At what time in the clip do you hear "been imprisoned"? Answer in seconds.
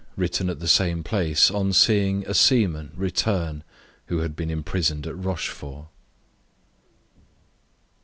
4.35-5.05